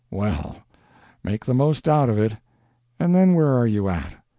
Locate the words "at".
3.87-4.15